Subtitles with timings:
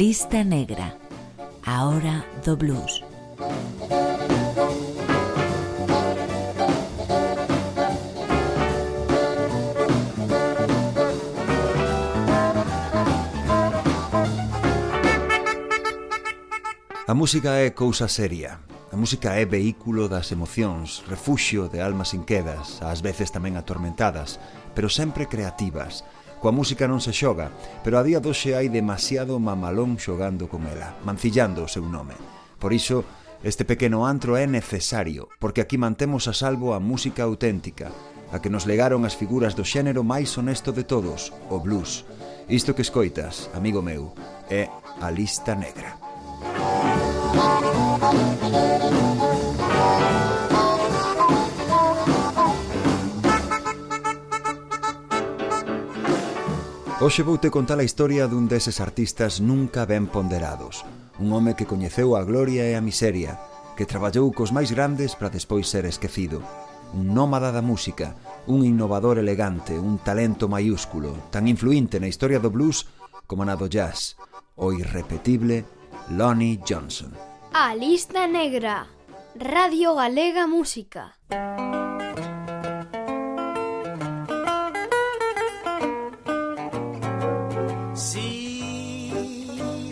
[0.00, 0.96] Lista Negra,
[1.66, 3.04] a hora do blues.
[17.06, 18.58] A música é cousa seria.
[18.90, 24.40] A música é vehículo das emocións, refuxio de almas inquedas, ás veces tamén atormentadas,
[24.72, 26.08] pero sempre creativas,
[26.40, 27.52] Coa música non se xoga,
[27.84, 32.16] pero a día doxe hai demasiado mamalón xogando con ela, mancillando o seu nome.
[32.56, 33.04] Por iso,
[33.44, 37.92] este pequeno antro é necesario, porque aquí mantemos a salvo a música auténtica,
[38.32, 42.08] a que nos legaron as figuras do xénero máis honesto de todos, o blues.
[42.48, 44.16] Isto que escoitas, amigo meu,
[44.48, 46.00] é a lista negra.
[48.00, 50.39] Música
[57.02, 60.84] Hoxe vou te contar a historia dun deses artistas nunca ben ponderados,
[61.16, 63.40] un home que coñeceu a gloria e a miseria,
[63.72, 66.44] que traballou cos máis grandes para despois ser esquecido.
[66.92, 72.52] Un nómada da música, un innovador elegante, un talento maiúsculo, tan influinte na historia do
[72.52, 72.84] blues
[73.24, 74.20] como na do jazz,
[74.60, 75.64] o irrepetible
[76.12, 77.16] Lonnie Johnson.
[77.56, 78.92] A lista negra,
[79.40, 81.16] Radio Galega Música.
[81.32, 81.89] Música
[88.00, 89.12] See,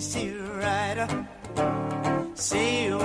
[0.00, 1.06] see you right.
[2.34, 2.97] See you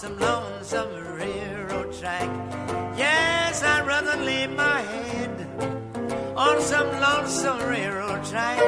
[0.00, 2.28] some lonesome railroad track.
[2.96, 5.46] Yes, I'd rather lay my head
[6.34, 8.60] on some lonesome railroad track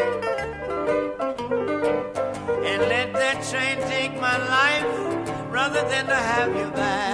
[2.69, 7.12] and let that train take my life rather than to have you back.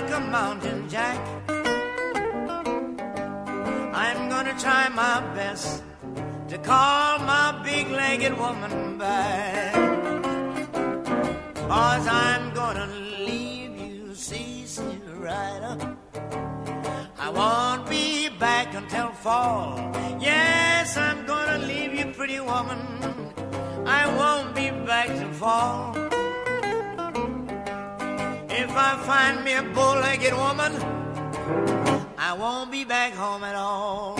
[0.00, 1.18] like a mountain jack.
[3.94, 5.82] I'm gonna try my best
[6.48, 9.74] to call my big legged woman back.
[11.54, 12.86] Boys, I'm gonna
[13.28, 15.76] leave you, Cecil rider.
[17.18, 19.76] I won't be back until fall.
[20.18, 22.80] Yes, I'm gonna leave you, pretty woman.
[23.86, 26.09] I won't be back till fall.
[28.70, 30.72] if I find me a bow-legged woman,
[32.16, 34.14] I won't be back home at all.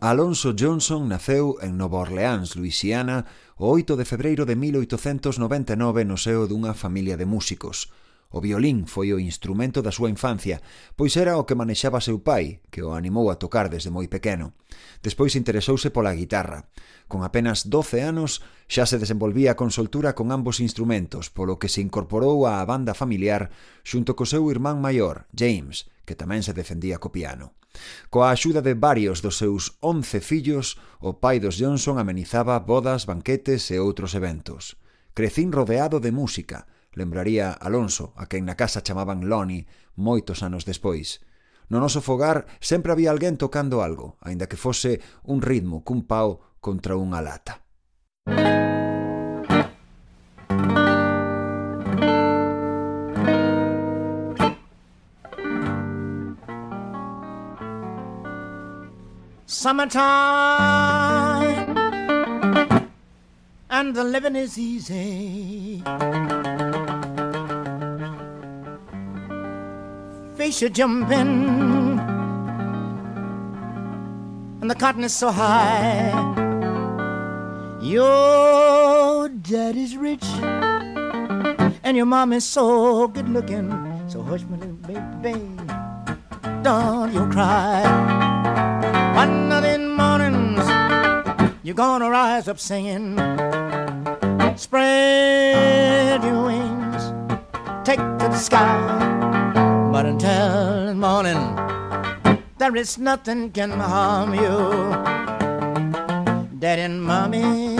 [0.00, 3.24] Alonso Johnson naceu en Nova Orleans, Luisiana,
[3.56, 7.90] o 8 de febreiro de 1899 no seo dunha familia de músicos.
[8.28, 10.60] O violín foi o instrumento da súa infancia,
[11.00, 14.52] pois era o que manexaba seu pai, que o animou a tocar desde moi pequeno.
[15.00, 16.68] Despois interesouse pola guitarra.
[17.08, 21.80] Con apenas 12 anos, xa se desenvolvía con soltura con ambos instrumentos, polo que se
[21.80, 23.48] incorporou á banda familiar
[23.80, 27.56] xunto co seu irmán maior, James, que tamén se defendía co piano.
[28.12, 33.72] Coa axuda de varios dos seus 11 fillos, o pai dos Johnson amenizaba bodas, banquetes
[33.72, 34.76] e outros eventos.
[35.16, 41.22] Crecín rodeado de música, lembraría Alonso, a quen na casa chamaban Loni moitos anos despois.
[41.70, 46.42] No noso fogar sempre había alguén tocando algo, aínda que fose un ritmo cun pau
[46.58, 47.62] contra unha lata.
[59.48, 60.08] Summertime
[63.70, 65.82] and the living is easy.
[70.38, 71.98] Fish are jumping
[74.60, 76.12] and the cotton is so high.
[77.82, 80.22] Your daddy's rich
[81.82, 83.68] and your mom is so good looking.
[84.06, 85.40] So hush, my little baby,
[86.62, 87.82] don't you cry.
[89.16, 90.64] One of these mornings,
[91.64, 93.16] you're gonna rise up singing.
[94.56, 97.12] Spread your wings,
[97.84, 99.17] take to the sky.
[99.98, 101.56] But until morning,
[102.56, 104.94] there is nothing can harm you.
[106.60, 107.74] Daddy and mommy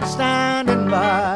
[0.00, 1.31] standing by.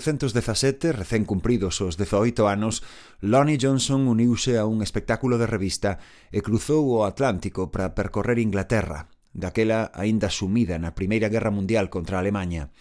[0.00, 2.80] 1917, recén cumpridos os 18 anos,
[3.20, 6.00] Lonnie Johnson uniuse a un espectáculo de revista
[6.32, 12.16] e cruzou o Atlántico para percorrer Inglaterra, daquela aínda sumida na Primeira Guerra Mundial contra
[12.16, 12.72] a Alemanha.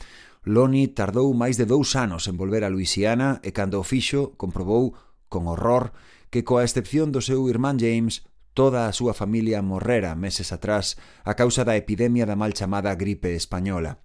[0.48, 4.96] Lonnie tardou máis de dous anos en volver a Luisiana e cando o fixo comprobou,
[5.28, 5.92] con horror,
[6.32, 8.24] que coa excepción do seu irmán James,
[8.56, 10.96] toda a súa familia morrera meses atrás
[11.28, 14.00] a causa da epidemia da mal chamada gripe española.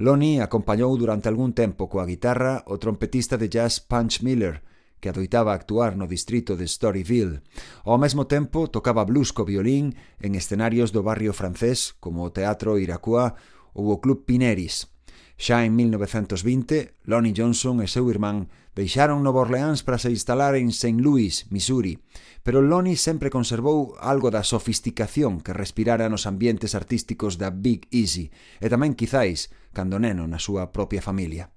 [0.00, 4.64] Lonnie acompañou durante algún tempo coa guitarra o trompetista de jazz Punch Miller,
[4.96, 7.44] que adoitaba actuar no distrito de Storyville.
[7.84, 9.92] Ao mesmo tempo, tocaba blues co violín
[10.24, 13.36] en escenarios do barrio francés, como o Teatro Iracua
[13.76, 14.88] ou o Club Pineris.
[15.36, 20.72] Xa en 1920, Lonnie Johnson e seu irmán deixaron Nova Orleans para se instalar en
[20.72, 20.96] St.
[20.96, 22.00] Louis, Missouri,
[22.42, 28.32] pero Loni sempre conservou algo da sofisticación que respirara nos ambientes artísticos da Big Easy
[28.60, 31.52] e tamén, quizáis, cando neno na súa propia familia.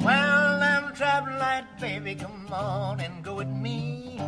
[0.00, 4.18] Well, I'm traveling light, baby, come on and go with me.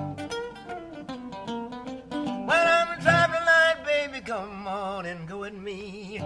[2.46, 6.20] Well, I'm traveling light, baby, come on and go with me.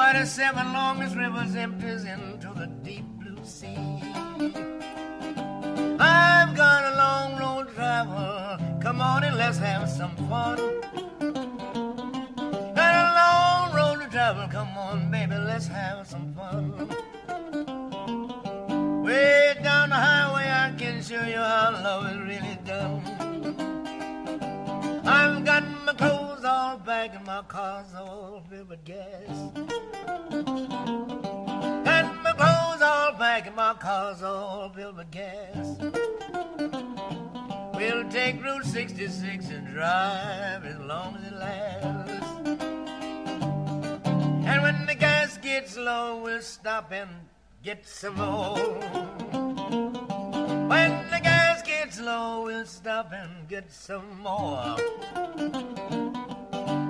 [0.00, 3.76] Wide and seven longest rivers empties into the deep blue sea.
[6.00, 8.56] I've got a long road travel.
[8.80, 10.56] Come on and let's have some fun.
[12.74, 14.48] Got a long road to travel.
[14.48, 16.88] Come on, baby, let's have some fun.
[19.02, 23.02] Way down the highway, I can show you how love is really done.
[25.04, 29.69] I've got my clothes all back and my car's all filled with gas.
[31.84, 35.76] Got my clothes all back and my car's all filled with gas.
[37.74, 42.26] We'll take Route 66 and drive as long as it lasts.
[44.46, 47.10] And when the gas gets low, we'll stop and
[47.62, 48.56] get some more.
[50.68, 54.76] When the gas gets low, we'll stop and get some more.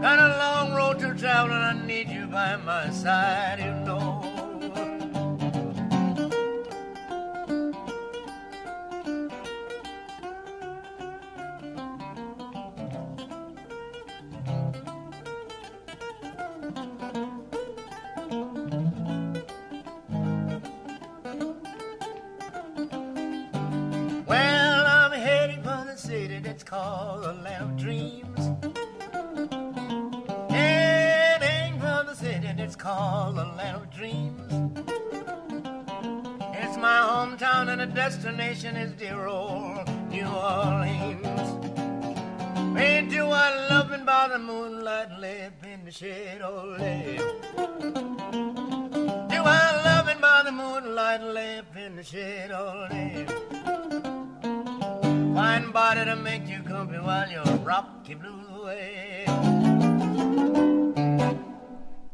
[0.01, 4.25] Got a long road to travel, and I need you by my side, you know.
[24.27, 28.60] Well, I'm heading for the city that's called the land of dreams.
[32.81, 34.53] Called the land of dreams.
[36.55, 41.49] It's my hometown and the destination is dear old New Orleans.
[42.79, 47.19] Ain't you I loving by the moonlight lip in the shade of lip?
[49.29, 53.29] Do I loving by the moonlight lip in the shade of lip?
[55.35, 59.80] Fine body to make you comfy while your rocky blues away.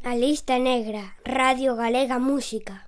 [0.06, 2.86] A lista negra, Radio Galega Música.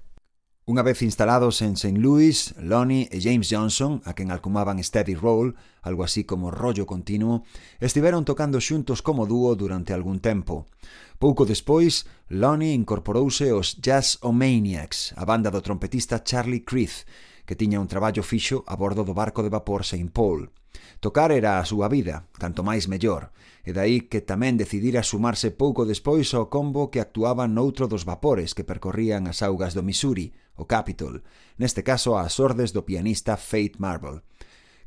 [0.71, 1.99] Unha vez instalados en St.
[1.99, 7.43] Louis, Lonnie e James Johnson, a quen alcumaban Steady Roll, algo así como rollo continuo,
[7.83, 10.71] estiveron tocando xuntos como dúo durante algún tempo.
[11.19, 17.03] Pouco despois, Lonnie incorporouse aos Jazz O'Maniacs, a banda do trompetista Charlie Creeth,
[17.43, 20.15] que tiña un traballo fixo a bordo do barco de vapor St.
[20.15, 20.55] Paul.
[21.01, 23.31] Tocar era a súa vida, canto máis mellor,
[23.63, 28.51] e dai que tamén decidira sumarse pouco despois ao combo que actuaba noutro dos vapores
[28.51, 31.23] que percorrían as augas do Missouri, o Capitol,
[31.55, 34.27] neste caso ás ordes do pianista Fate Marble.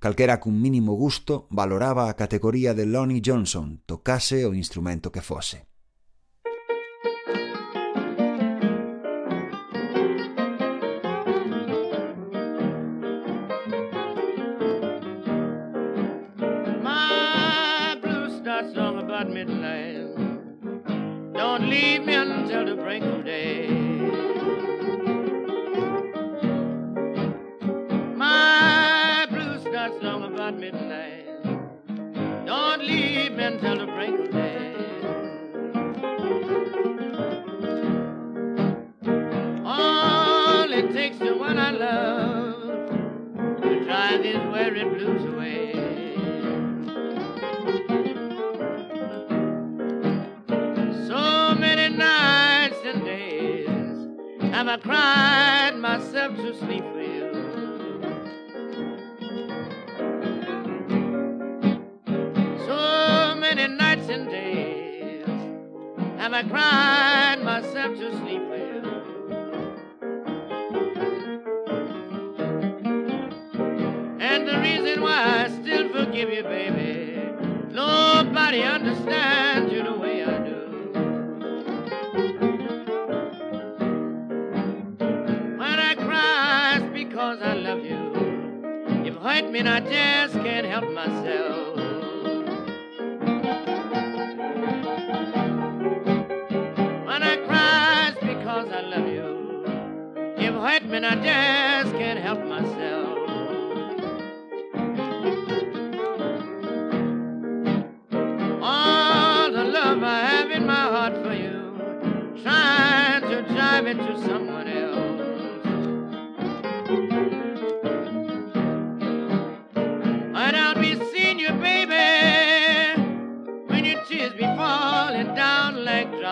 [0.03, 5.70] Calquera cun mínimo gusto valoraba a categoría de Lonnie Johnson, tocase o instrumento que fose.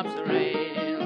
[0.02, 0.98] Drops of rain.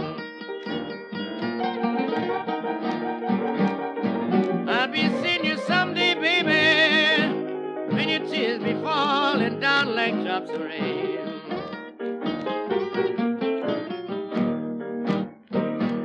[4.68, 11.20] I'll be seeing you someday, baby, your tears be falling down like drops of rain.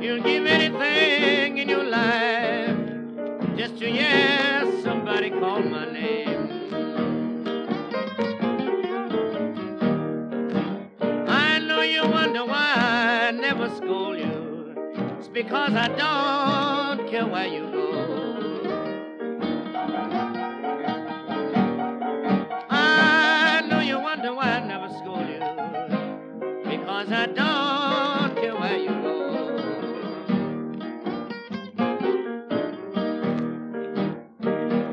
[0.01, 2.77] You'll give anything in your life
[3.57, 5.88] just to hear somebody call my
[15.43, 17.85] because I don't care where you go.
[22.69, 25.39] I know you wonder why I never scold you
[26.69, 29.15] because I don't care where you go.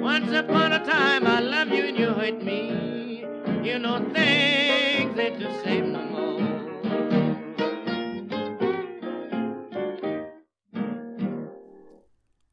[0.00, 3.24] Once upon a time I loved you and you hurt me.
[3.64, 6.05] You know things ain't the same no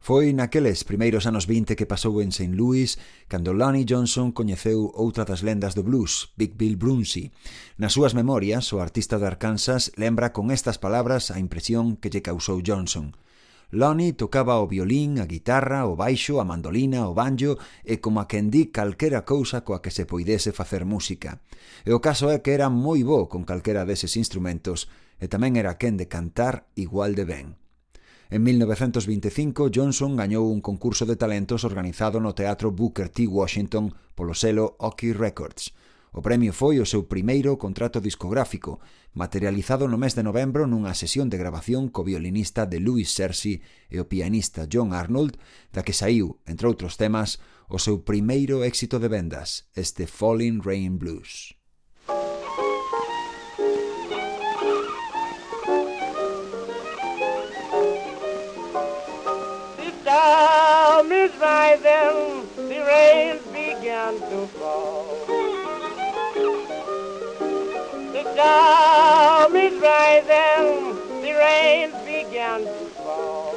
[0.03, 2.51] Foi naqueles primeiros anos 20 que pasou en St.
[2.51, 2.99] Louis
[3.31, 7.31] cando Lonnie Johnson coñeceu outra das lendas do blues, Big Bill Brunsey.
[7.79, 12.19] Nas súas memorias, o artista de Arkansas lembra con estas palabras a impresión que lle
[12.19, 13.15] causou Johnson.
[13.71, 17.55] Lonnie tocaba o violín, a guitarra, o baixo, a mandolina, o banjo
[17.87, 21.39] e como a quen di calquera cousa coa que se poidese facer música.
[21.87, 25.79] E o caso é que era moi bo con calquera deses instrumentos e tamén era
[25.79, 27.62] quen de cantar igual de ben.
[28.33, 33.29] En 1925, Johnson gañou un concurso de talentos organizado no Teatro Booker T.
[33.29, 35.69] Washington polo selo Oki Records.
[36.09, 38.81] O premio foi o seu primeiro contrato discográfico,
[39.13, 44.01] materializado no mes de novembro nunha sesión de grabación co violinista de Louis Searcy e
[44.01, 45.37] o pianista John Arnold,
[45.69, 47.37] da que saiu, entre outros temas,
[47.69, 51.53] o seu primeiro éxito de vendas, este Falling Rain Blues.
[61.43, 65.25] Is rising, the rain began to fall.
[68.13, 73.55] The storm is rising, the rain began to fall.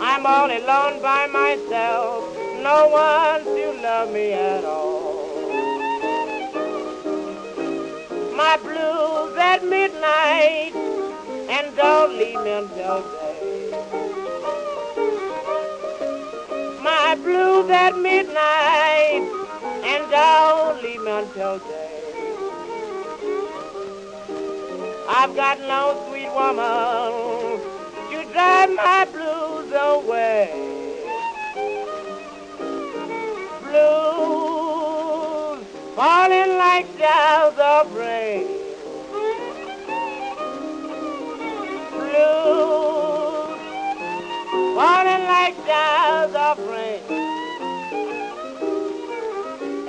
[0.00, 5.22] I'm all alone by myself, no one to love me at all.
[8.34, 10.74] My blues at midnight,
[11.48, 13.21] and don't leave me until
[17.22, 19.22] Blues at midnight
[19.84, 21.88] and don't leave me until day.
[25.08, 27.60] I've got no sweet woman
[28.10, 30.50] to drive my blues away.
[33.62, 34.82] Blues
[35.94, 38.46] falling like showers of rain.
[41.92, 43.58] Blues
[44.74, 46.91] falling like showers of rain.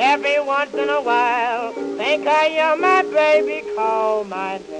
[0.06, 4.73] Every once in a while, think I am my baby, call my name.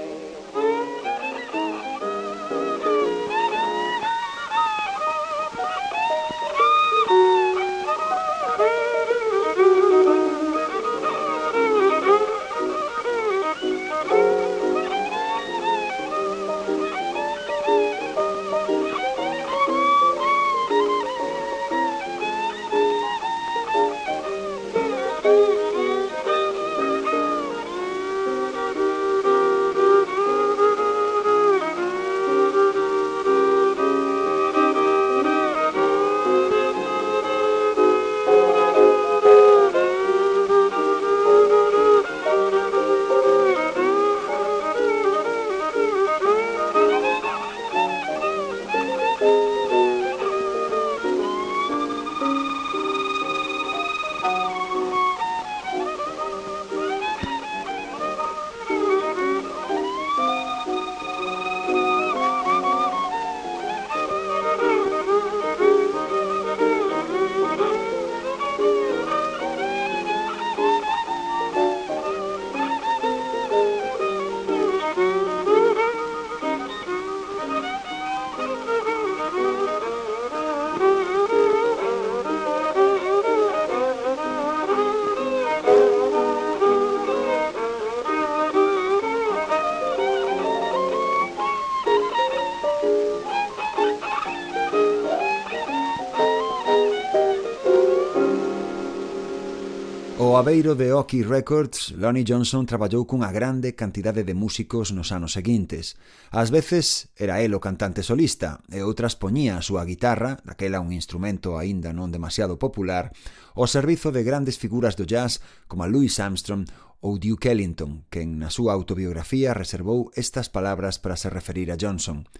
[100.34, 105.30] O abeiro de Oki Records, Lonnie Johnson traballou cunha grande cantidade de músicos nos anos
[105.38, 105.94] seguintes.
[106.34, 110.90] Ás veces era el o cantante solista e outras poñía a súa guitarra, daquela un
[110.90, 113.14] instrumento aínda non demasiado popular,
[113.54, 115.38] ao servizo de grandes figuras do jazz
[115.70, 116.66] como Louis Armstrong
[116.98, 122.26] ou Duke Ellington, quen na súa autobiografía reservou estas palabras para se referir a Johnson–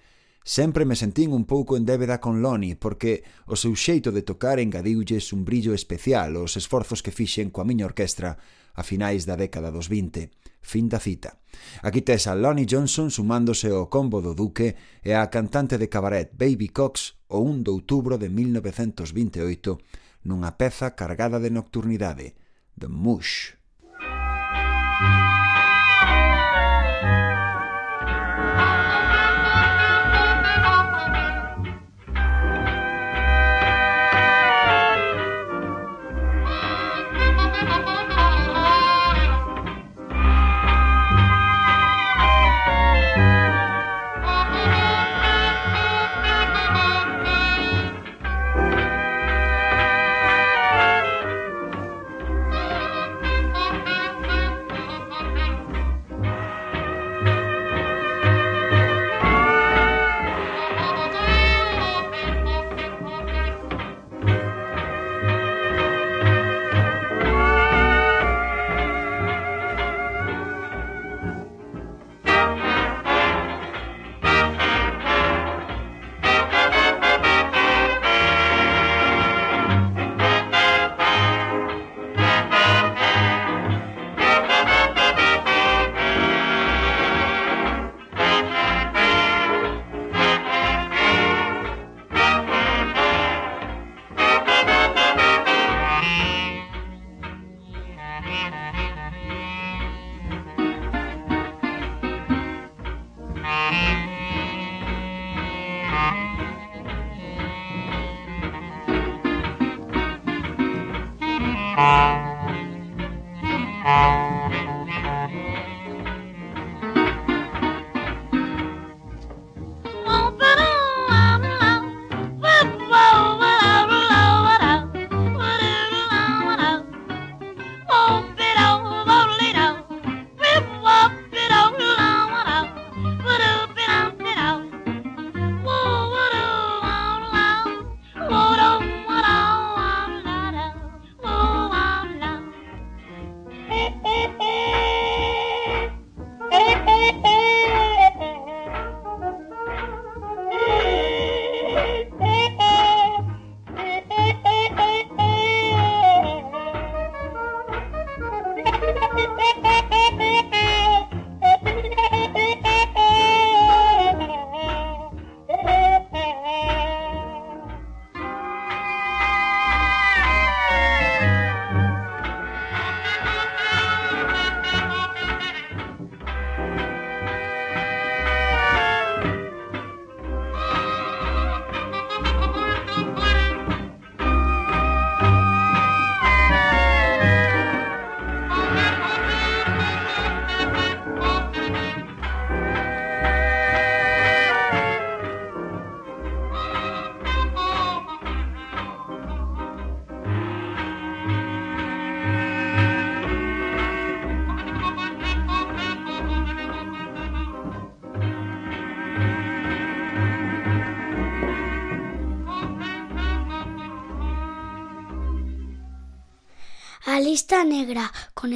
[0.47, 4.61] Sempre me sentín un pouco en débeda con Loni porque o seu xeito de tocar
[4.61, 8.37] engadiulles un brillo especial aos esforzos que fixen coa miña orquestra
[8.77, 10.29] a finais da década dos 20.
[10.61, 11.41] Fin da cita.
[11.81, 16.37] Aquí tes a Lonnie Johnson sumándose ao combo do Duque e a cantante de cabaret
[16.37, 19.81] Baby Cox o 1 de outubro de 1928
[20.29, 22.37] nunha peza cargada de nocturnidade,
[22.77, 23.57] The Mush.
[25.01, 25.44] Música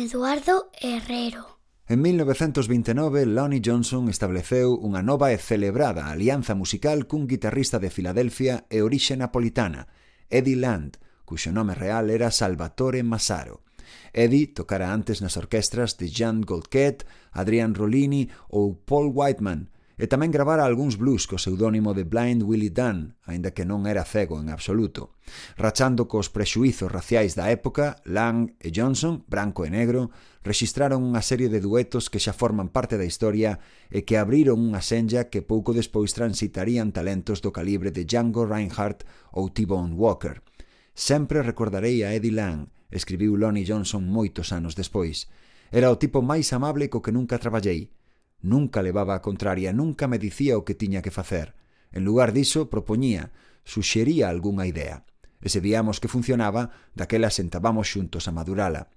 [0.08, 1.58] Eduardo Herrero.
[1.86, 8.64] En 1929, Lonnie Johnson estableceu unha nova e celebrada alianza musical cun guitarrista de Filadelfia
[8.72, 9.84] e orixe napolitana,
[10.32, 10.96] Eddie Land,
[11.28, 13.68] cuxo nome real era Salvatore Massaro.
[14.16, 17.04] Eddie tocara antes nas orquestras de Jean Goldquet,
[17.36, 22.70] Adrian Rollini ou Paul Whiteman, e tamén gravara algúns blues co pseudónimo de Blind Willie
[22.70, 25.18] Dunn, aínda que non era cego en absoluto.
[25.58, 30.14] Rachando cos prexuizos raciais da época, Lang e Johnson, branco e negro,
[30.46, 33.58] rexistraron unha serie de duetos que xa forman parte da historia
[33.90, 39.02] e que abriron unha senlla que pouco despois transitarían talentos do calibre de Django Reinhardt
[39.34, 40.46] ou T-Bone Walker.
[40.94, 45.26] Sempre recordarei a Eddie Lang, escribiu Lonnie Johnson moitos anos despois.
[45.74, 47.92] Era o tipo máis amable co que nunca traballei,
[48.40, 51.54] Nunca levaba a contraria, nunca me dicía o que tiña que facer.
[51.90, 53.32] En lugar diso, propoñía,
[53.64, 55.04] suxería algunha idea.
[55.42, 58.90] E se víamos que funcionaba, daquela sentábamos xuntos a madurala.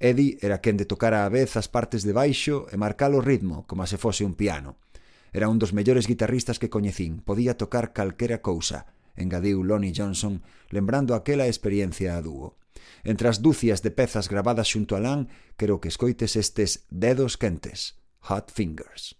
[0.00, 3.64] Eddie era quen de tocar á vez as partes de baixo e marcar o ritmo,
[3.64, 4.76] como se fose un piano.
[5.32, 11.16] Era un dos mellores guitarristas que coñecín, podía tocar calquera cousa, engadiu Lonnie Johnson, lembrando
[11.16, 12.60] aquela experiencia a dúo.
[13.04, 17.96] Entre as dúcias de pezas grabadas xunto a Lan, quero que escoites estes dedos quentes.
[18.26, 19.14] Hot fingers.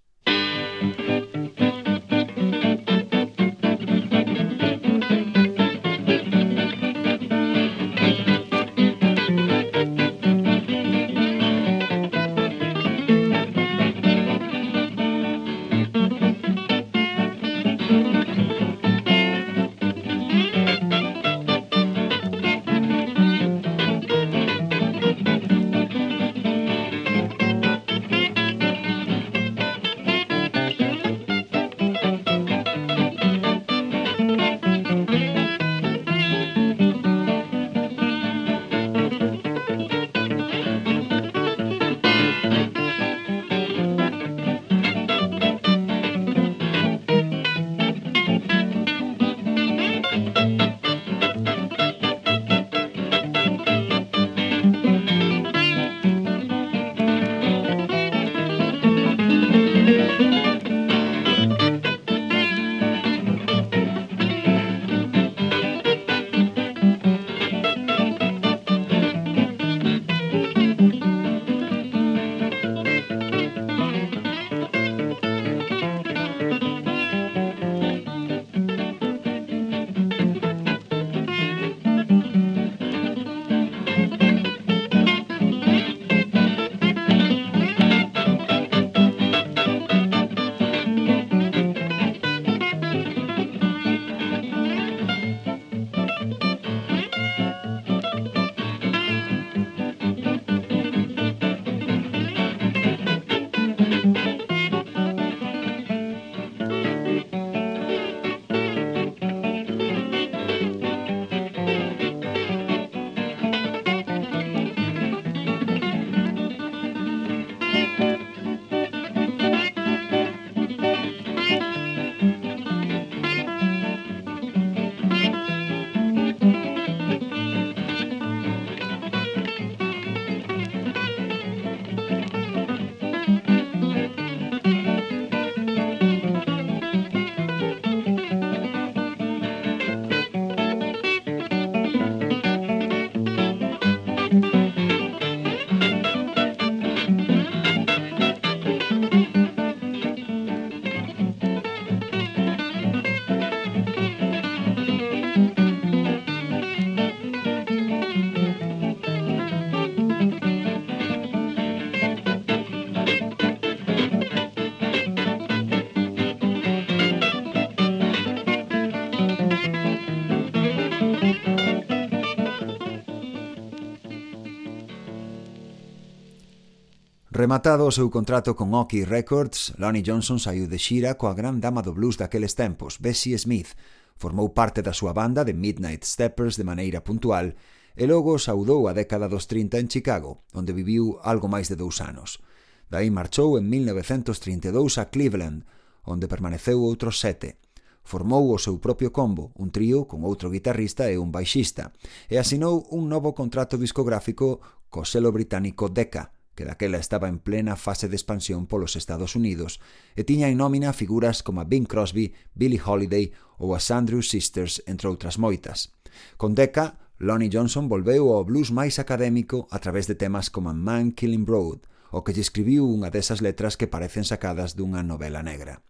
[177.47, 181.79] rematado o seu contrato con Oki Records, Lonnie Johnson saiu de xira coa gran dama
[181.79, 183.79] do blues daqueles tempos, Bessie Smith.
[184.19, 187.55] Formou parte da súa banda de Midnight Steppers de maneira puntual
[187.95, 192.03] e logo saudou a década dos 30 en Chicago, onde viviu algo máis de dous
[192.03, 192.43] anos.
[192.91, 195.71] Daí marchou en 1932 a Cleveland,
[196.03, 197.63] onde permaneceu outros sete.
[198.03, 201.95] Formou o seu propio combo, un trío con outro guitarrista e un baixista,
[202.27, 204.59] e asinou un novo contrato discográfico
[204.91, 209.79] co selo británico Decca, que daquela estaba en plena fase de expansión polos Estados Unidos
[210.17, 214.81] e tiña en nómina figuras como a Bing Crosby, Billie Holiday ou as Andrew Sisters,
[214.89, 215.93] entre outras moitas.
[216.41, 221.13] Con Decca, Lonnie Johnson volveu ao blues máis académico a través de temas como Man
[221.13, 225.85] Killing Road, o que lle escribiu unha desas letras que parecen sacadas dunha novela negra.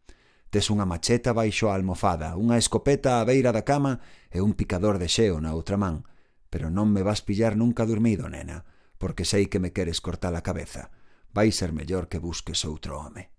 [0.51, 4.03] Tes unha macheta baixo a almofada, unha escopeta á beira da cama
[4.35, 6.03] e un picador de xeo na outra man.
[6.51, 8.67] Pero non me vas pillar nunca dormido, nena
[8.99, 10.91] porque sei que me queres cortar a cabeza.
[11.33, 13.31] Vai ser mellor que busques outro home.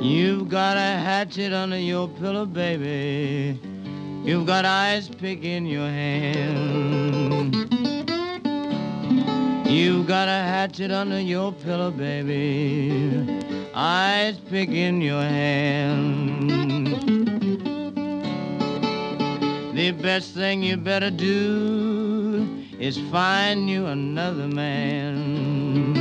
[0.00, 3.60] You've got a hatchet under your pillow, baby.
[4.24, 7.89] You've got ice pick in your hand.
[9.70, 13.24] You've got a hatchet under your pillow, baby.
[13.72, 16.88] Ice pick in your hand.
[19.76, 25.94] The best thing you better do is find you another man.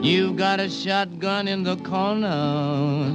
[0.00, 3.10] You've got a shotgun in the corner,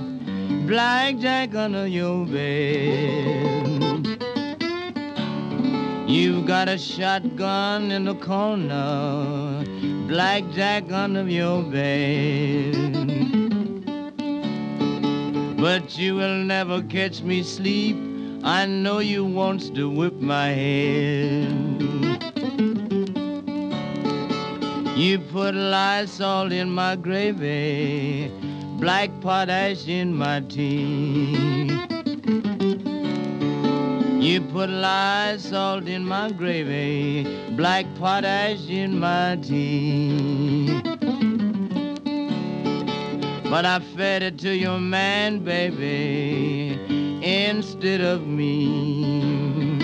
[0.68, 3.59] blackjack under your bed.
[6.10, 9.64] You've got a shotgun in the corner,
[10.08, 12.74] blackjack under your bed.
[15.58, 17.96] But you will never catch me sleep.
[18.44, 21.52] I know you wants to whip my head.
[24.98, 28.32] You put Lysol in my gravy,
[28.80, 31.59] black potash in my tea.
[34.20, 40.82] You put lye, salt in my gravy, black potash in my tea.
[43.50, 46.78] But I fed it to your man, baby,
[47.24, 49.80] instead of me.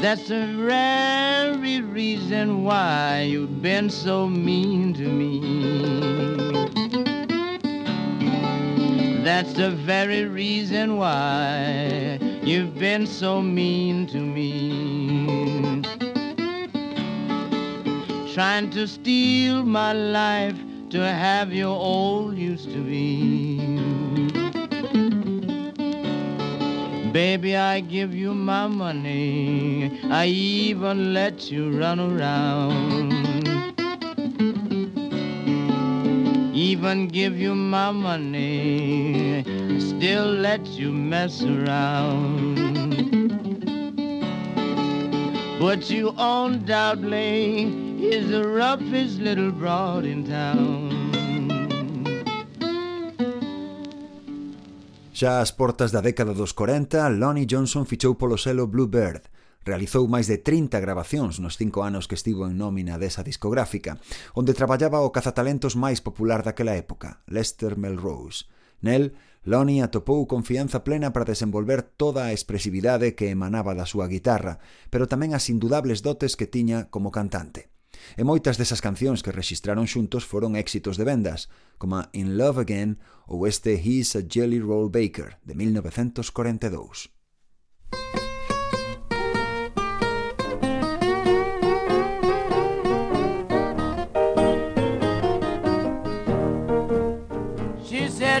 [0.00, 6.43] That's the very reason why you've been so mean to me.
[9.24, 15.80] That's the very reason why you've been so mean to me.
[18.34, 20.58] Trying to steal my life
[20.90, 23.56] to have your old used to be.
[27.10, 30.02] Baby, I give you my money.
[30.10, 33.33] I even let you run around.
[36.54, 39.42] Even give you my money,
[39.80, 42.54] still let you mess around.
[45.58, 50.94] But you undoubtedly is the roughest little broad in town.
[55.12, 59.22] Xa ás portas da década dos 40, Lonnie Johnson fichou polo selo Bluebird,
[59.64, 63.96] Realizou máis de 30 grabacións nos cinco anos que estivo en nómina desa discográfica,
[64.36, 68.44] onde traballaba o cazatalentos máis popular daquela época, Lester Melrose.
[68.84, 69.16] Nel,
[69.48, 74.60] Lonnie atopou confianza plena para desenvolver toda a expresividade que emanaba da súa guitarra,
[74.92, 77.72] pero tamén as indudables dotes que tiña como cantante.
[78.20, 81.48] E moitas desas cancións que rexistraron xuntos foron éxitos de vendas,
[81.80, 87.08] como In Love Again ou este He's a Jelly Roll Baker, de 1942.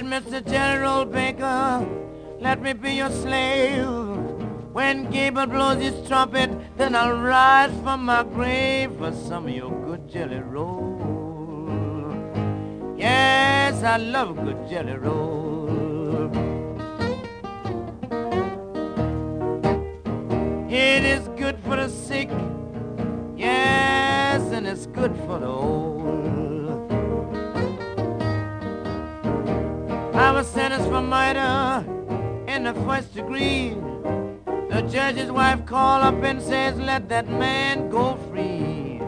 [0.02, 0.44] Mr.
[0.44, 1.86] General Baker,
[2.40, 3.86] let me be your slave.
[4.72, 9.70] When Gable blows his trumpet, then I'll rise from my grave for some of your
[9.86, 10.98] good jelly roll.
[12.96, 15.54] Yes, I love good jelly roll.
[20.68, 22.30] It is good for the sick,
[23.36, 26.03] yes, and it's good for the old.
[30.14, 31.84] I was sentenced for murder
[32.46, 33.74] in the first degree.
[34.70, 39.00] The judge's wife called up and says, let that man go free.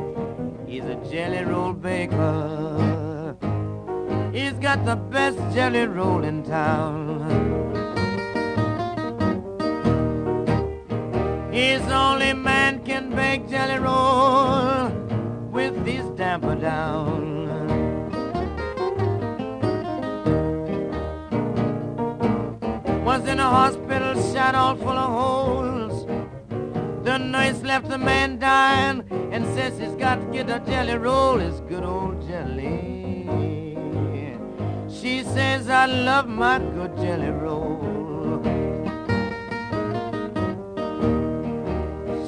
[0.66, 3.37] He's a jelly roll baker.
[4.33, 7.23] He's got the best jelly roll in town.
[11.53, 14.90] He's the only man can bake jelly roll
[15.53, 17.36] with his damper down.
[23.29, 26.07] In a hospital shot all full of holes.
[27.05, 31.39] The nurse left the man dying and says he's got to get a jelly roll.
[31.39, 33.77] his good old jelly.
[34.89, 38.43] She says I love my good jelly roll.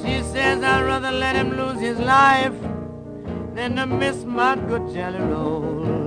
[0.03, 2.59] She says I'd rather let him lose his life
[3.55, 5.98] than to miss my good jelly roll.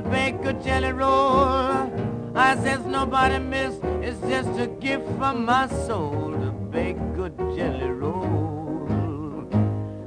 [0.00, 1.90] To bake a jelly roll.
[2.34, 7.90] I says nobody miss, it's just a gift from my soul to bake good jelly
[7.90, 8.86] roll.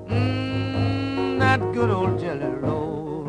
[0.08, 3.26] Mmm, that good old jelly roll.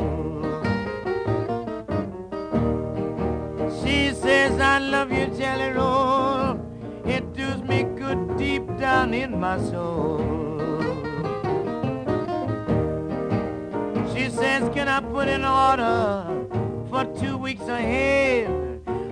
[3.83, 6.61] She says I love you jelly roll.
[7.05, 10.20] It does me good deep down in my soul.
[14.14, 16.41] She says, can I put in order
[17.04, 18.48] for two weeks ahead?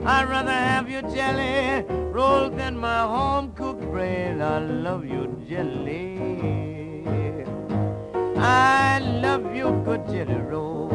[0.05, 4.41] I'd rather have your jelly rolled than my home cooked bread.
[4.41, 7.05] I love your jelly.
[8.37, 10.91] I love your good jelly roll.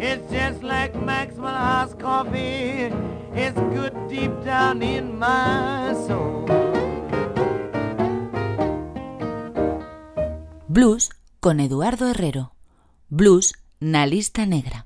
[0.00, 2.92] It's just like Maxwell House coffee.
[3.34, 6.46] It's good deep down in my soul.
[10.68, 11.10] Blues
[11.40, 12.52] con Eduardo Herrero.
[13.08, 14.84] Blues na lista negra.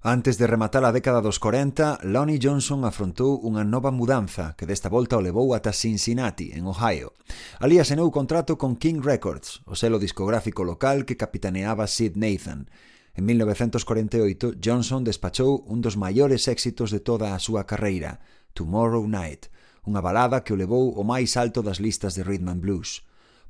[0.00, 4.88] Antes de rematar a década dos 40, Lonnie Johnson afrontou unha nova mudanza que desta
[4.88, 7.12] volta o levou ata Cincinnati, en Ohio.
[7.60, 12.72] Ali asenou contrato con King Records, o selo discográfico local que capitaneaba Sid Nathan.
[13.12, 18.24] En 1948, Johnson despachou un dos maiores éxitos de toda a súa carreira,
[18.56, 19.52] Tomorrow Night,
[19.84, 23.04] unha balada que o levou o máis alto das listas de rhythm and blues.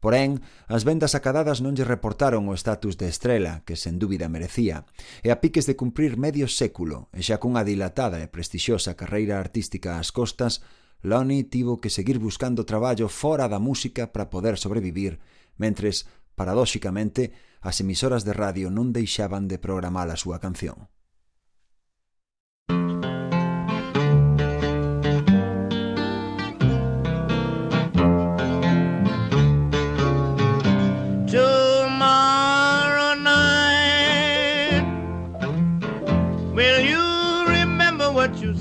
[0.07, 0.39] Porén,
[0.71, 4.87] as vendas acadadas non lle reportaron o estatus de estrela, que sen dúbida merecía,
[5.27, 9.99] e a piques de cumprir medio século, e xa cunha dilatada e prestixiosa carreira artística
[9.99, 10.63] ás costas,
[11.03, 15.19] Lonnie tivo que seguir buscando traballo fora da música para poder sobrevivir,
[15.59, 16.07] mentres,
[16.39, 20.87] paradóxicamente, as emisoras de radio non deixaban de programar a súa canción.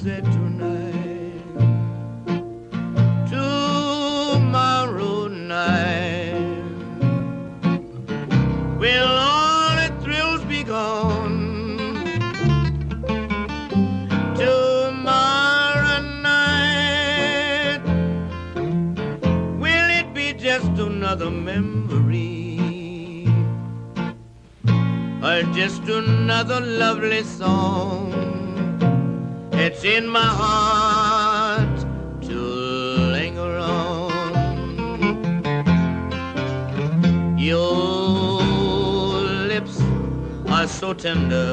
[0.03, 0.34] that
[41.15, 41.35] agenda.
[41.35, 41.44] Uh,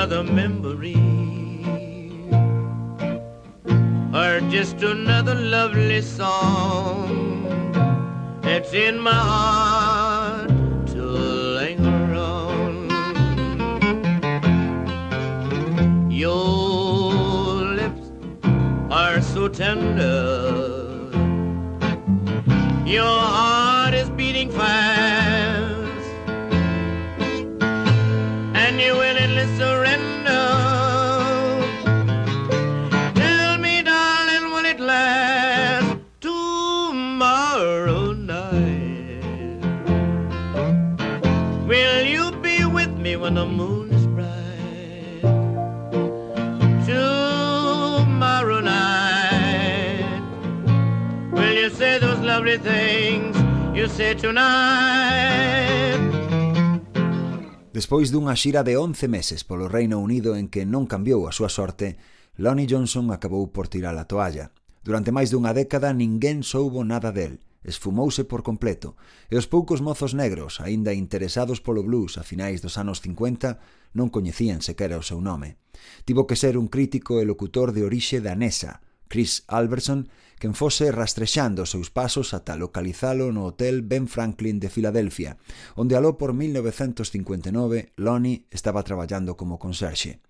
[0.00, 0.96] another memory
[4.14, 7.52] or just another lovely song
[8.40, 10.48] that's in my heart
[10.86, 12.88] to linger on.
[16.10, 17.12] Your
[17.80, 18.10] lips
[18.90, 21.10] are so tender.
[22.86, 23.29] Your
[57.80, 61.48] Despois dunha xira de 11 meses polo Reino Unido en que non cambiou a súa
[61.48, 61.96] sorte,
[62.36, 64.52] Lonnie Johnson acabou por tirar a toalla.
[64.84, 68.96] Durante máis dunha década ninguén soubo nada del, esfumouse por completo,
[69.28, 73.60] e os poucos mozos negros, aínda interesados polo blues a finais dos anos 50,
[73.96, 75.60] non coñecían sequera o seu nome.
[76.04, 78.80] Tivo que ser un crítico e locutor de orixe danesa,
[79.10, 80.08] Chris Alberson,
[80.40, 85.36] quen fose rastrexando os seus pasos ata localizalo no Hotel Ben Franklin de Filadelfia,
[85.76, 90.24] onde aló por 1959 Lonnie estaba traballando como conserxe.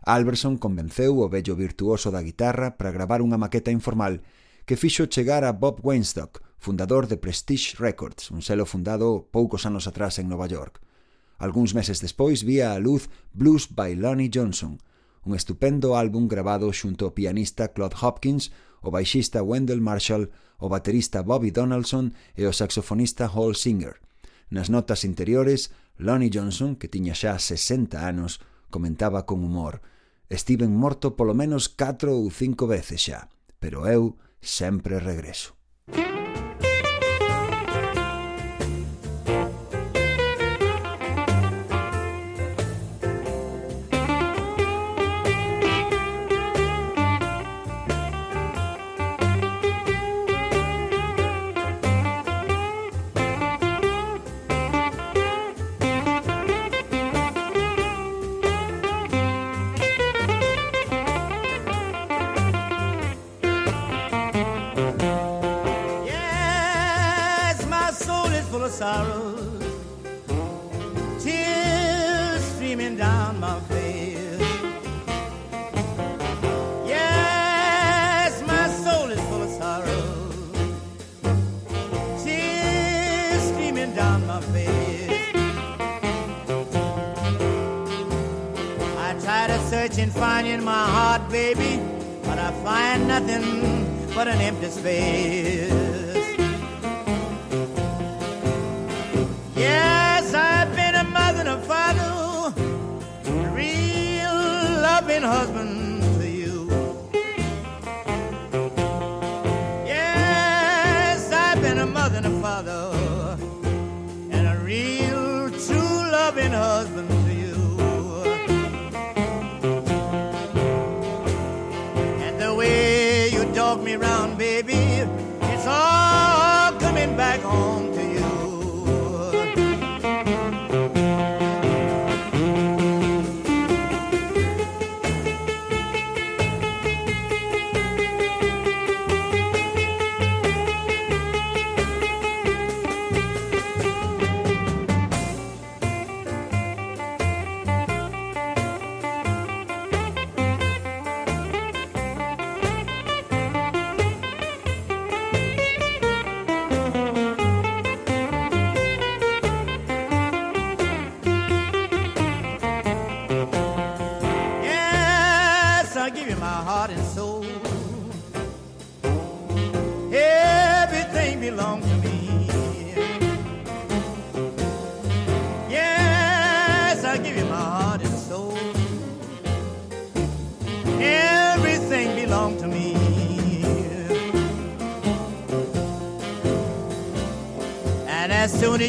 [0.00, 4.24] Alberson convenceu o vello virtuoso da guitarra para gravar unha maqueta informal
[4.64, 9.84] que fixo chegar a Bob Weinstock, fundador de Prestige Records, un selo fundado poucos anos
[9.84, 10.80] atrás en Nova York.
[11.36, 14.80] Algúns meses despois vía a luz Blues by Lonnie Johnson,
[15.20, 18.48] un estupendo álbum grabado xunto ao pianista Claude Hopkins
[18.82, 24.00] o baixista Wendell Marshall, o baterista Bobby Donaldson e o saxofonista Hall Singer.
[24.50, 29.80] Nas notas interiores, Lonnie Johnson, que tiña xa 60 anos, comentaba con humor
[30.30, 33.26] Estiven morto polo menos 4 ou 5 veces xa,
[33.58, 35.59] pero eu sempre regreso.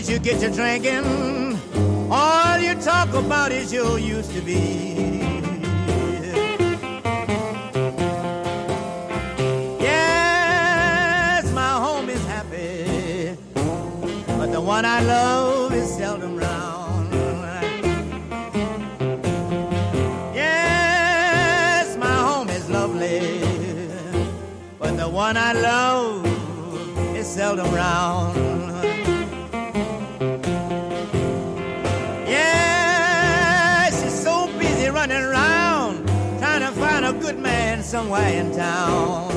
[0.01, 1.05] is you get your drinking.
[2.09, 4.57] All you talk about is your used to be.
[9.79, 13.37] Yes, my home is happy,
[14.39, 17.13] but the one I love is seldom round.
[20.33, 23.19] Yes, my home is lovely,
[24.79, 26.25] but the one I love
[27.15, 28.50] is seldom round.
[37.91, 39.29] Somewhere in town.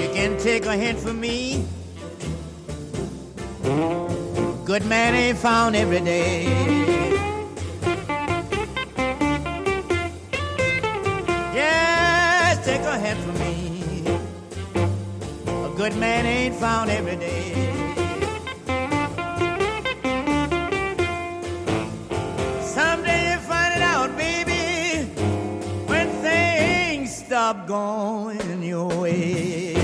[0.00, 1.64] You can take a hint from me.
[4.64, 6.46] Good man ain't found every day.
[11.54, 14.02] Yes, take a hint from me.
[15.68, 17.33] A good man ain't found every day.
[27.44, 29.74] stop going your way.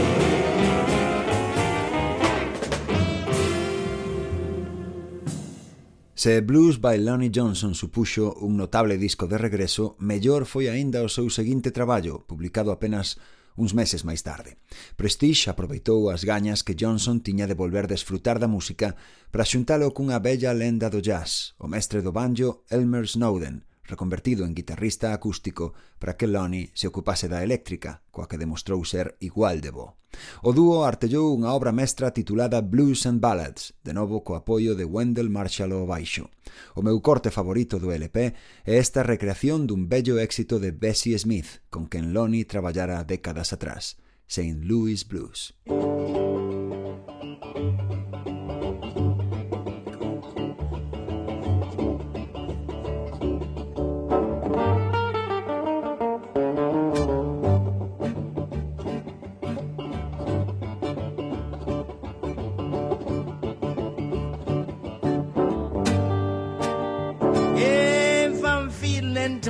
[6.14, 11.12] Se Blues by Lonnie Johnson supuxo un notable disco de regreso, mellor foi aínda o
[11.12, 13.20] seu seguinte traballo, publicado apenas
[13.56, 14.56] uns meses máis tarde.
[14.96, 18.96] Prestige aproveitou as gañas que Johnson tiña de volver desfrutar da música
[19.28, 24.54] para xuntalo cunha bella lenda do jazz, o mestre do banjo Elmer Snowden, reconvertido en
[24.54, 29.74] guitarrista acústico para que Lonnie se ocupase da eléctrica, coa que demostrou ser igual de
[29.74, 30.00] bo.
[30.42, 34.86] O dúo artellou unha obra mestra titulada Blues and Ballads, de novo co apoio de
[34.86, 36.30] Wendell Marshall ao baixo.
[36.74, 38.34] O meu corte favorito do LP
[38.66, 43.98] é esta recreación dun bello éxito de Bessie Smith, con quen Lonnie traballara décadas atrás,
[44.26, 44.62] St.
[44.66, 45.54] Louis Blues.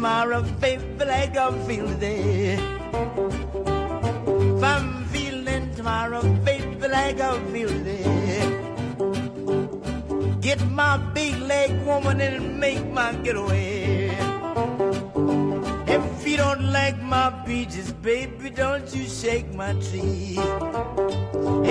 [0.00, 2.54] Tomorrow, baby, like I'm feeling today.
[4.56, 8.40] If I'm feeling tomorrow, baby, like I'm feeling today.
[10.40, 14.08] Get my big leg woman and make my getaway.
[15.86, 20.38] If you don't like my peaches, baby, don't you shake my tree.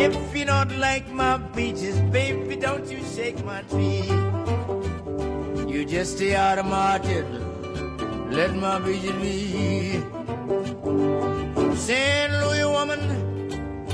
[0.05, 4.03] If you don't like my peaches, baby, don't you shake my tree.
[5.67, 7.25] You just stay out of my market
[8.29, 10.01] let my vision be.
[11.75, 12.31] St.
[12.41, 13.01] Louis woman,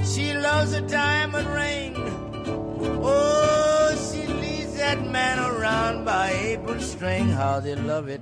[0.03, 1.95] she loves a diamond ring.
[3.01, 7.29] Oh, she leads that man around by apron string.
[7.29, 8.21] How they love it,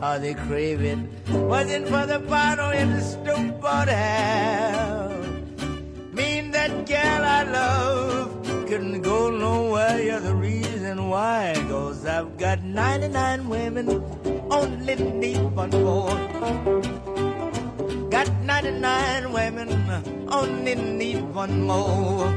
[0.00, 0.98] how they crave it.
[1.30, 3.88] Wasn't for the bottle in the stove but.
[6.12, 10.00] Mean that gal I love couldn't go nowhere.
[10.02, 11.52] You're the reason why.
[11.68, 14.21] Cause I've got 99 women
[14.52, 16.16] only need one more.
[18.10, 19.68] Got 99 women,
[20.30, 22.28] only need one more.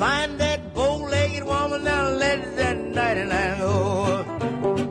[0.00, 4.89] Find that bow-legged woman, now let that 99 go.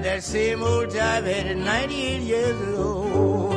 [0.00, 3.52] Got that same old jive head at 98 years old.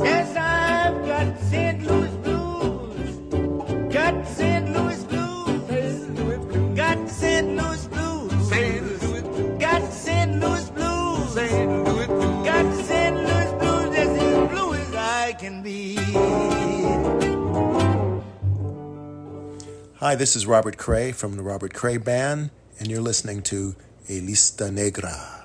[0.00, 1.82] Yes, I've got St.
[1.86, 3.92] Louis blues.
[3.92, 4.72] Got St.
[4.72, 6.74] Louis blues.
[6.74, 7.56] Got St.
[7.56, 8.48] Louis blues.
[8.48, 9.02] St.
[9.02, 9.58] Louis.
[9.58, 10.40] Got St.
[10.40, 11.34] Louis blues.
[11.34, 11.84] St.
[11.84, 12.06] Louis.
[12.06, 13.16] Got St.
[13.16, 13.90] Louis blues.
[13.94, 15.96] That's as blue as I can be.
[19.96, 23.76] Hi, this is Robert Cray from the Robert Cray Band, and you're listening to
[24.08, 25.41] A Lista Negra.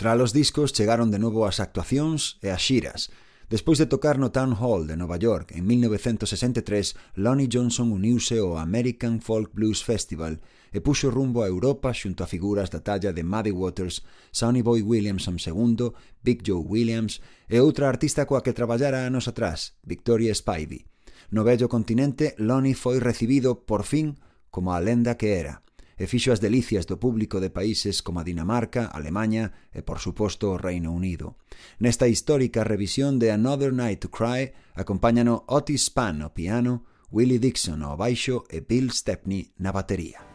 [0.00, 3.12] Tralos discos chegaron de novo as actuacións e as xiras.
[3.52, 8.56] Despois de tocar no Town Hall de Nova York en 1963, Lonnie Johnson uniuse ao
[8.56, 10.40] American Folk Blues Festival
[10.72, 14.00] e puxo rumbo a Europa xunto a figuras da talla de Muddy Waters,
[14.32, 15.92] Sonny Boy Williamson II,
[16.24, 17.20] Big Joe Williams
[17.52, 20.88] e outra artista coa que traballara anos atrás, Victoria Spivey.
[21.28, 24.16] No vello continente, Lonnie foi recibido, por fin,
[24.48, 25.60] como a lenda que era–
[26.00, 30.48] e fixo as delicias do público de países como a Dinamarca, Alemanha e, por suposto,
[30.48, 31.36] o Reino Unido.
[31.76, 37.84] Nesta histórica revisión de Another Night to Cry acompáñano Otis Spann ao piano, Willie Dixon
[37.84, 40.29] ao baixo e Bill Stepney na batería.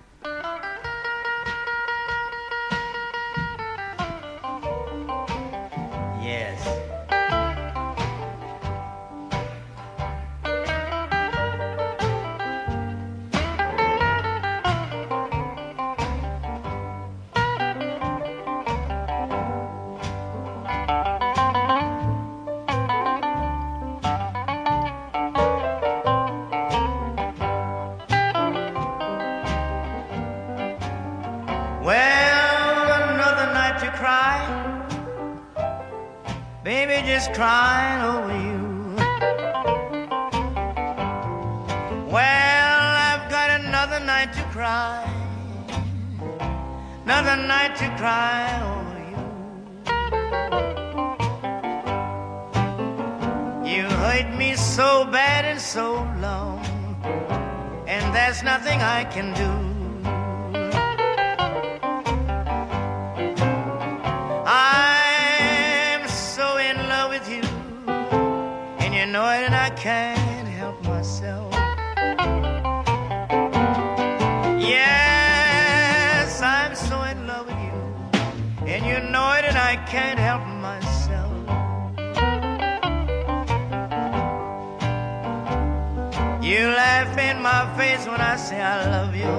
[69.86, 71.54] Can't help myself.
[74.60, 77.78] Yes, I'm so in love with you,
[78.66, 81.32] and you know it, and I can't help myself.
[86.44, 89.36] You laugh in my face when I say I love you,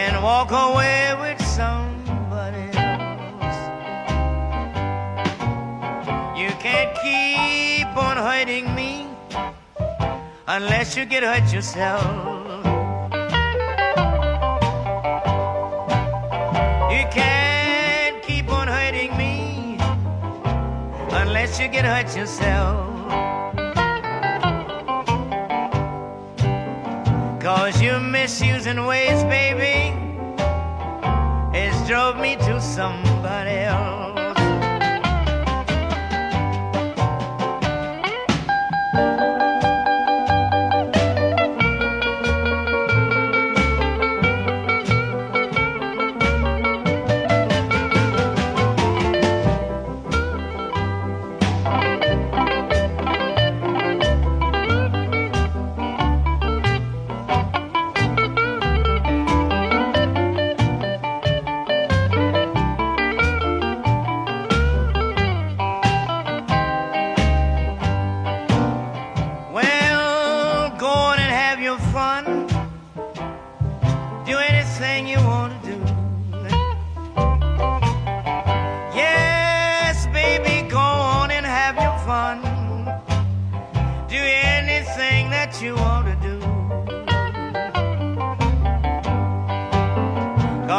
[0.00, 1.14] and walk away
[10.56, 12.02] unless you get hurt yourself.
[16.94, 19.76] You can't keep on hurting me
[21.22, 22.86] unless you get hurt yourself.
[27.38, 29.94] Cause your misusing ways, baby,
[31.52, 33.15] has drove me to somebody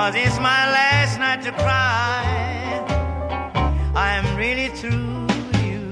[0.08, 2.24] Cause it's my last night to cry.
[3.94, 5.28] I am really through
[5.68, 5.84] you.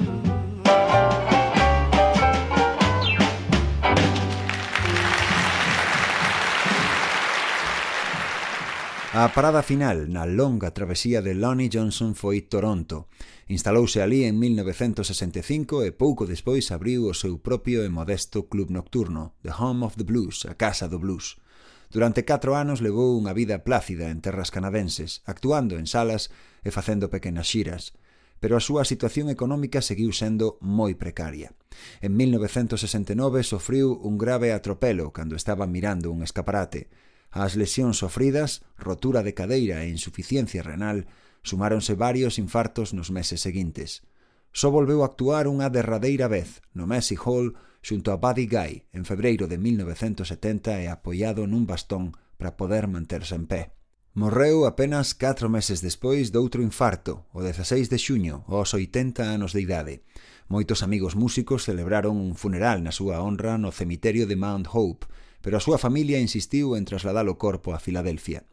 [9.11, 13.09] A parada final na longa travesía de Lonnie Johnson foi Toronto.
[13.47, 19.36] Instalouse ali en 1965 e pouco despois abriu o seu propio e modesto club nocturno,
[19.43, 21.36] The Home of the Blues, a Casa do Blues.
[21.92, 26.34] Durante catro anos levou unha vida plácida en terras canadenses, actuando en salas
[26.66, 27.94] e facendo pequenas xiras,
[28.40, 31.56] pero a súa situación económica seguiu sendo moi precaria.
[32.04, 36.90] En 1969 sofriu un grave atropelo cando estaba mirando un escaparate.
[37.32, 41.08] As lesións sofridas, rotura de cadeira e insuficiencia renal,
[41.44, 44.04] sumáronse varios infartos nos meses seguintes.
[44.56, 49.06] Só volveu a actuar unha derradeira vez, no Messi Hall, xunto a Buddy Guy en
[49.06, 53.62] febreiro de 1970 e apoiado nun bastón para poder manterse en pé.
[54.18, 59.62] Morreu apenas 4 meses despois doutro infarto, o 16 de xuño, aos 80 anos de
[59.62, 60.02] idade.
[60.50, 65.06] Moitos amigos músicos celebraron un funeral na súa honra no cemiterio de Mount Hope,
[65.46, 68.50] pero a súa familia insistiu en trasladar o corpo a Filadelfia.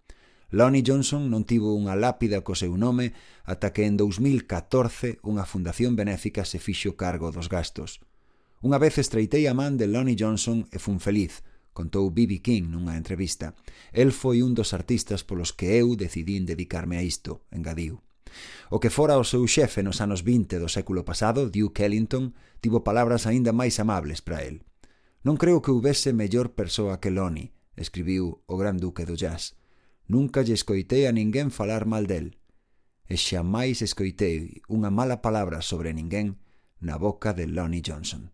[0.52, 3.16] Lonnie Johnson non tivo unha lápida co seu nome
[3.48, 8.04] ata que en 2014 unha fundación benéfica se fixo cargo dos gastos.
[8.62, 11.42] Unha vez estreitei a man de Lonnie Johnson e fun feliz,
[11.74, 12.38] contou B.B.
[12.46, 13.58] King nunha entrevista.
[13.90, 18.06] El foi un dos artistas polos que eu decidín dedicarme a isto, engadiu.
[18.70, 22.86] O que fora o seu xefe nos anos 20 do século pasado, Duke Ellington, tivo
[22.86, 24.62] palabras aínda máis amables para el.
[25.26, 29.58] Non creo que houbese mellor persoa que Lonnie, escribiu o gran duque do jazz.
[30.06, 32.38] Nunca lle escoitei a ninguén falar mal del.
[33.10, 36.38] E xamais escoitei unha mala palabra sobre ninguén
[36.78, 38.30] na boca de Lonnie Johnson.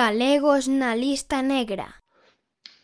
[0.00, 1.86] Galegos na lista negra.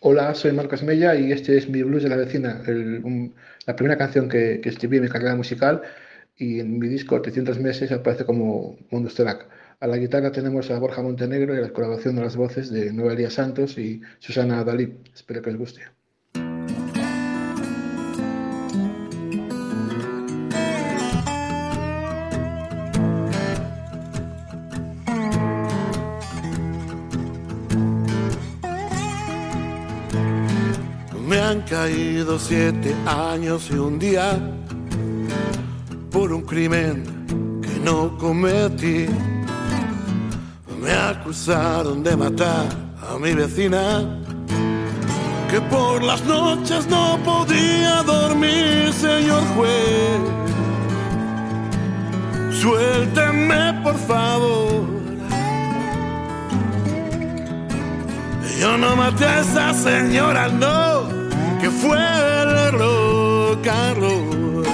[0.00, 2.62] Hola, soy Marcos Mella y este es mi blues de la vecina,
[3.66, 5.80] la primera canción que, escribí en mi carrera musical
[6.36, 9.48] y en mi disco 300 meses aparece como Mundo Track.
[9.80, 13.32] A la guitarra tenemos a Borja Montenegro y la colaboración de las voces de Elías
[13.32, 14.98] Santos y Susana Dalí.
[15.14, 15.95] Espero que os guste.
[31.68, 34.38] Caído siete años y un día
[36.10, 39.06] por un crimen que no cometí.
[40.80, 42.66] Me acusaron de matar
[43.10, 44.04] a mi vecina,
[45.50, 50.20] que por las noches no podía dormir, señor juez.
[52.60, 54.84] Suélteme, por favor.
[58.60, 60.95] Yo no maté a esa señora, no
[61.60, 64.66] que fue el Carlos.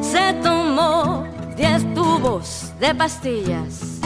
[0.00, 1.24] Se tomó
[1.56, 4.00] diez tubos de pastillas,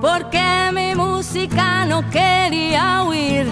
[0.00, 3.46] porque mi música no quería huir.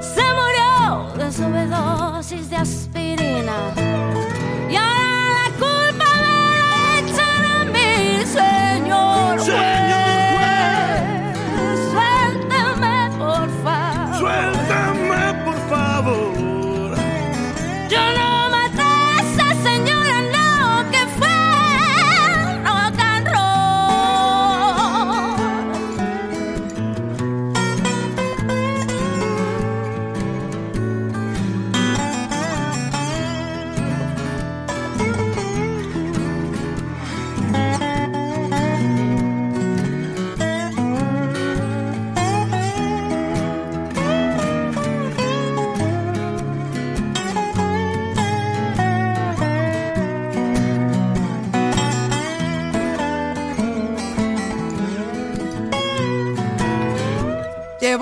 [0.00, 3.56] Se murió de sobredosis de aspirina.
[4.70, 9.40] Y ahora la culpa me la echan a mí, señor.
[9.40, 10.01] Señor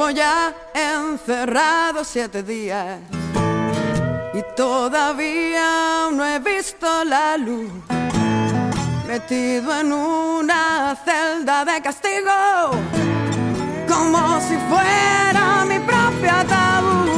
[0.01, 3.01] Llevo ya encerrado siete días
[4.33, 7.71] y todavía no he visto la luz.
[9.07, 12.71] Metido en una celda de castigo,
[13.87, 17.11] como si fuera mi propia ataúd.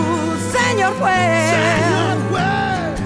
[0.51, 2.99] Señor juez, Señor juez.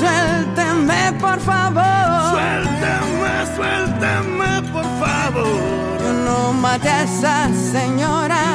[0.00, 2.30] suélteme por favor.
[2.32, 5.82] Suéltame, suéltame, por favor.
[6.04, 8.51] Yo no maté a esa señora,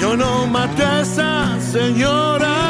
[0.00, 2.67] Yo no maté a esa señora,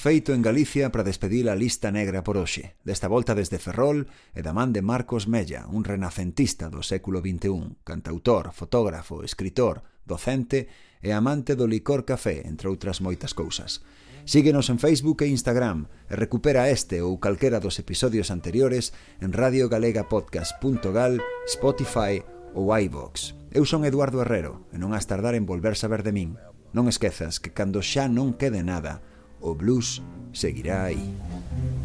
[0.00, 4.40] feito en Galicia para despedir a lista negra por hoxe, desta volta desde Ferrol e
[4.40, 10.72] da man de Marcos Mella, un renacentista do século XXI, cantautor, fotógrafo, escritor, docente
[11.04, 13.84] e amante do licor café, entre outras moitas cousas.
[14.24, 21.20] Síguenos en Facebook e Instagram e recupera este ou calquera dos episodios anteriores en radiogalegapodcast.gal,
[21.44, 22.24] Spotify
[22.56, 23.36] ou iVox.
[23.52, 26.40] Eu son Eduardo Herrero e non has tardar en volver saber de min.
[26.72, 29.04] Non esquezas que cando xa non quede nada,
[29.40, 31.14] o blues seguirá aí.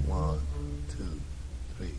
[0.07, 0.39] One,
[0.95, 1.19] two,
[1.77, 1.95] three,